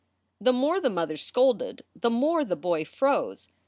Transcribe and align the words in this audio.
The 0.39 0.51
more 0.51 0.81
the 0.81 0.89
mother 0.89 1.15
scolded 1.15 1.83
the 1.95 2.09
more 2.09 2.43
the 2.43 2.55
boy 2.55 2.85
froze. 2.85 3.49